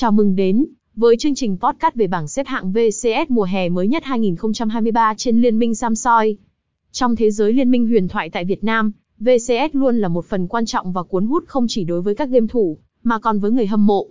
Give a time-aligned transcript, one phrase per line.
[0.00, 3.88] Chào mừng đến với chương trình podcast về bảng xếp hạng VCS mùa hè mới
[3.88, 6.36] nhất 2023 trên Liên minh Samsoi.
[6.92, 10.46] Trong thế giới liên minh huyền thoại tại Việt Nam, VCS luôn là một phần
[10.46, 13.50] quan trọng và cuốn hút không chỉ đối với các game thủ, mà còn với
[13.50, 14.06] người hâm mộ.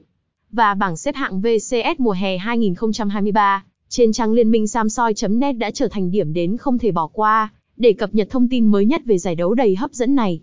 [0.52, 5.88] Và bảng xếp hạng VCS mùa hè 2023 trên trang liên minh Samsoi.net đã trở
[5.88, 9.18] thành điểm đến không thể bỏ qua để cập nhật thông tin mới nhất về
[9.18, 10.42] giải đấu đầy hấp dẫn này.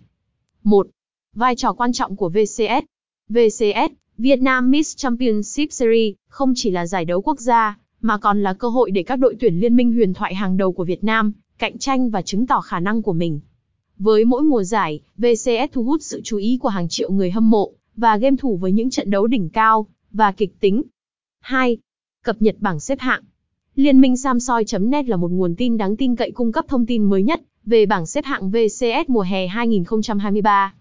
[0.65, 0.87] 1.
[1.35, 2.96] Vai trò quan trọng của VCS
[3.29, 8.53] VCS, Vietnam Miss Championship Series, không chỉ là giải đấu quốc gia, mà còn là
[8.53, 11.33] cơ hội để các đội tuyển liên minh huyền thoại hàng đầu của Việt Nam,
[11.59, 13.41] cạnh tranh và chứng tỏ khả năng của mình.
[13.99, 17.51] Với mỗi mùa giải, VCS thu hút sự chú ý của hàng triệu người hâm
[17.51, 20.83] mộ, và game thủ với những trận đấu đỉnh cao, và kịch tính.
[21.41, 21.79] 2.
[22.25, 23.23] Cập nhật bảng xếp hạng
[23.75, 27.23] Liên minh Samsoi.net là một nguồn tin đáng tin cậy cung cấp thông tin mới
[27.23, 30.75] nhất về bảng xếp hạng VCS mùa hè 2023.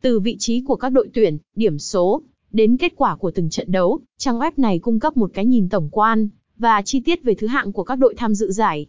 [0.00, 3.72] Từ vị trí của các đội tuyển, điểm số, đến kết quả của từng trận
[3.72, 7.34] đấu, trang web này cung cấp một cái nhìn tổng quan và chi tiết về
[7.34, 8.86] thứ hạng của các đội tham dự giải.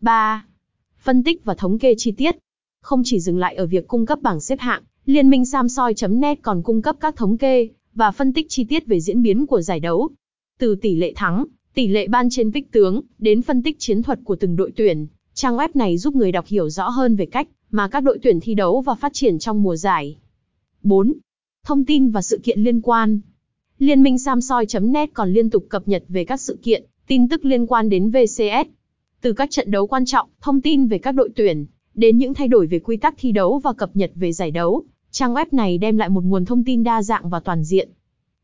[0.00, 0.46] 3.
[0.98, 2.36] Phân tích và thống kê chi tiết.
[2.82, 6.62] Không chỉ dừng lại ở việc cung cấp bảng xếp hạng, Liên minh Samsoi.net còn
[6.62, 9.80] cung cấp các thống kê và phân tích chi tiết về diễn biến của giải
[9.80, 10.10] đấu.
[10.58, 14.18] Từ tỷ lệ thắng, tỷ lệ ban trên pick tướng, đến phân tích chiến thuật
[14.24, 17.48] của từng đội tuyển, trang web này giúp người đọc hiểu rõ hơn về cách
[17.70, 20.16] mà các đội tuyển thi đấu và phát triển trong mùa giải.
[20.86, 21.12] 4.
[21.64, 23.20] Thông tin và sự kiện liên quan.
[23.78, 27.66] Liên minh Samsoi.net còn liên tục cập nhật về các sự kiện, tin tức liên
[27.66, 28.68] quan đến VCS.
[29.20, 32.48] Từ các trận đấu quan trọng, thông tin về các đội tuyển, đến những thay
[32.48, 35.78] đổi về quy tắc thi đấu và cập nhật về giải đấu, trang web này
[35.78, 37.88] đem lại một nguồn thông tin đa dạng và toàn diện.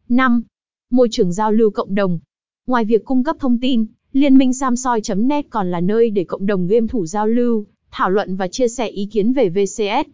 [0.08, 0.42] 5.
[0.90, 2.18] Môi trường giao lưu cộng đồng.
[2.66, 6.66] Ngoài việc cung cấp thông tin, Liên minh Samsoi.net còn là nơi để cộng đồng
[6.66, 10.08] game thủ giao lưu, thảo luận và chia sẻ ý kiến về VCS.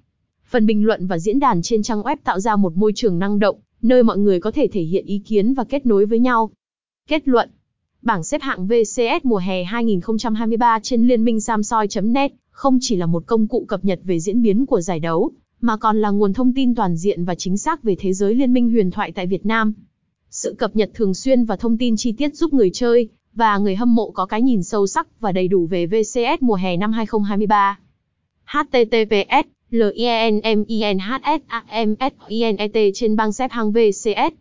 [0.51, 3.39] Phần bình luận và diễn đàn trên trang web tạo ra một môi trường năng
[3.39, 6.51] động, nơi mọi người có thể thể hiện ý kiến và kết nối với nhau.
[7.09, 7.51] Kết luận
[8.03, 13.27] Bảng xếp hạng VCS mùa hè 2023 trên liên minh Samsoi.net không chỉ là một
[13.27, 16.55] công cụ cập nhật về diễn biến của giải đấu, mà còn là nguồn thông
[16.55, 19.47] tin toàn diện và chính xác về thế giới liên minh huyền thoại tại Việt
[19.47, 19.75] Nam.
[20.31, 23.77] Sự cập nhật thường xuyên và thông tin chi tiết giúp người chơi và người
[23.77, 26.93] hâm mộ có cái nhìn sâu sắc và đầy đủ về VCS mùa hè năm
[26.93, 27.79] 2023.
[28.45, 32.13] https LINMINHSAMSINET
[32.95, 34.39] trên bảng xếp hạng VCS